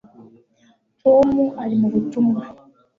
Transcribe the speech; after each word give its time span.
Tom 1.01 1.29
ari 1.63 1.75
mu 1.81 1.87
butumwa 1.93 2.43